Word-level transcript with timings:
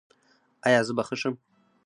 ایا 0.67 0.81
زه 0.87 0.93
به 0.97 1.03
ښه 1.07 1.15
شم؟ 1.21 1.35